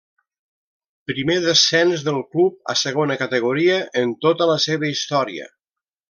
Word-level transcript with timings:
Primer 1.09 1.35
descens 1.43 2.05
del 2.07 2.17
club 2.31 2.71
a 2.73 2.77
segona 2.83 3.17
categoria 3.23 3.77
en 4.05 4.15
tota 4.29 4.47
la 4.55 4.61
seva 4.69 4.89
història. 4.95 5.51